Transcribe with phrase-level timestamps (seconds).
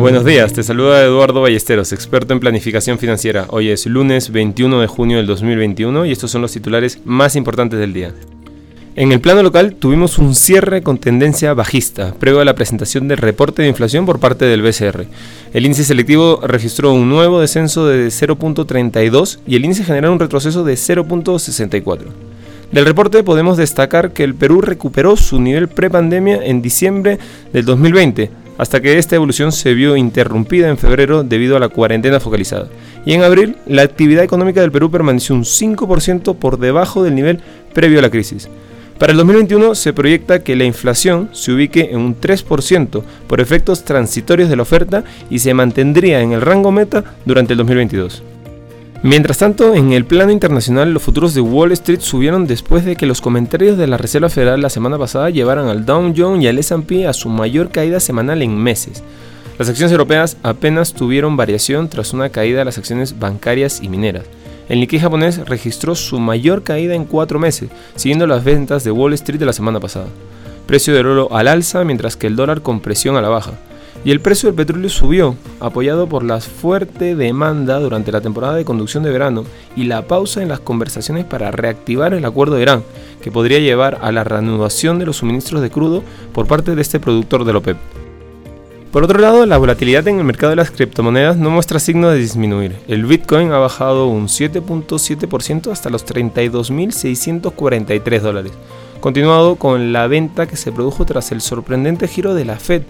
[0.00, 3.44] Buenos días, te saluda Eduardo Ballesteros, experto en planificación financiera.
[3.50, 7.78] Hoy es lunes 21 de junio del 2021 y estos son los titulares más importantes
[7.78, 8.14] del día.
[8.96, 13.18] En el plano local tuvimos un cierre con tendencia bajista, previo a la presentación del
[13.18, 15.04] reporte de inflación por parte del BCR.
[15.52, 20.64] El índice selectivo registró un nuevo descenso de 0.32 y el índice general un retroceso
[20.64, 22.06] de 0.64.
[22.72, 27.18] Del reporte podemos destacar que el Perú recuperó su nivel prepandemia en diciembre
[27.52, 28.30] del 2020,
[28.60, 32.68] hasta que esta evolución se vio interrumpida en febrero debido a la cuarentena focalizada.
[33.06, 37.40] Y en abril, la actividad económica del Perú permaneció un 5% por debajo del nivel
[37.72, 38.50] previo a la crisis.
[38.98, 43.82] Para el 2021 se proyecta que la inflación se ubique en un 3% por efectos
[43.82, 48.22] transitorios de la oferta y se mantendría en el rango meta durante el 2022.
[49.02, 53.06] Mientras tanto, en el plano internacional, los futuros de Wall Street subieron después de que
[53.06, 56.58] los comentarios de la Reserva Federal la semana pasada llevaran al Dow Jones y al
[56.58, 59.02] S&P a su mayor caída semanal en meses.
[59.58, 64.26] Las acciones europeas apenas tuvieron variación tras una caída de las acciones bancarias y mineras.
[64.68, 69.14] El Nikkei japonés registró su mayor caída en cuatro meses, siguiendo las ventas de Wall
[69.14, 70.08] Street de la semana pasada.
[70.66, 73.52] Precio del oro al alza mientras que el dólar con presión a la baja
[74.04, 78.64] y el precio del petróleo subió, apoyado por la fuerte demanda durante la temporada de
[78.64, 79.44] conducción de verano
[79.76, 82.82] y la pausa en las conversaciones para reactivar el acuerdo de Irán,
[83.20, 86.98] que podría llevar a la reanudación de los suministros de crudo por parte de este
[86.98, 87.76] productor de OPEP.
[88.90, 92.18] Por otro lado, la volatilidad en el mercado de las criptomonedas no muestra signo de
[92.18, 92.74] disminuir.
[92.88, 98.50] El Bitcoin ha bajado un 7.7% hasta los 32.643 dólares,
[99.00, 102.82] continuado con la venta que se produjo tras el sorprendente giro de la Fed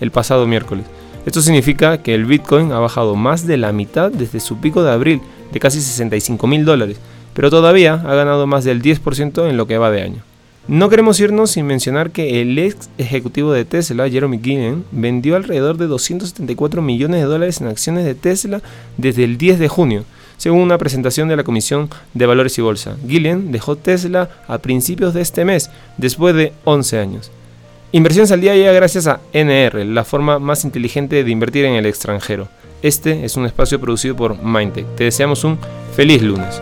[0.00, 0.84] el pasado miércoles.
[1.26, 4.92] Esto significa que el Bitcoin ha bajado más de la mitad desde su pico de
[4.92, 5.20] abril,
[5.52, 6.98] de casi 65 mil dólares,
[7.34, 10.22] pero todavía ha ganado más del 10% en lo que va de año.
[10.68, 15.78] No queremos irnos sin mencionar que el ex ejecutivo de Tesla, Jeremy Gillen, vendió alrededor
[15.78, 18.60] de 274 millones de dólares en acciones de Tesla
[18.98, 20.04] desde el 10 de junio,
[20.36, 22.96] según una presentación de la Comisión de Valores y Bolsa.
[23.08, 27.30] Gillen dejó Tesla a principios de este mes, después de 11 años.
[27.90, 31.86] Inversiones al día llega gracias a NR, la forma más inteligente de invertir en el
[31.86, 32.48] extranjero.
[32.82, 34.94] Este es un espacio producido por Mindtech.
[34.94, 35.58] Te deseamos un
[35.94, 36.60] feliz lunes.